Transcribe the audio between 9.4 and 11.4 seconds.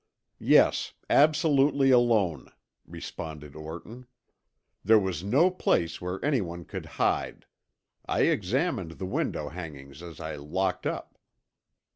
hangings as I locked up."